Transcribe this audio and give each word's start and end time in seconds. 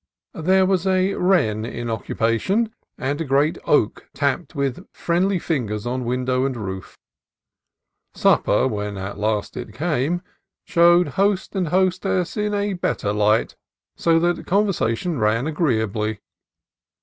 There 0.41 0.65
was 0.65 0.87
a 0.87 1.13
wren 1.13 1.63
in 1.63 1.87
occupation, 1.87 2.73
and 2.97 3.21
a 3.21 3.23
great 3.23 3.59
oak 3.65 4.09
tapped 4.15 4.55
with 4.55 4.83
friendly 4.91 5.37
ringers 5.37 5.85
on 5.85 6.05
win 6.05 6.25
dow 6.25 6.43
and 6.43 6.55
roof. 6.57 6.97
Supper, 8.15 8.67
when 8.67 8.97
at 8.97 9.19
last 9.19 9.55
it 9.55 9.75
came, 9.75 10.23
showed 10.65 11.09
host 11.09 11.55
and 11.55 11.67
hostess 11.67 12.35
in 12.35 12.51
a 12.55 12.73
better 12.73 13.13
light, 13.13 13.55
so 13.95 14.17
that 14.17 14.43
conversa 14.47 14.97
tion 14.97 15.19
ran 15.19 15.45
agreeably. 15.45 16.19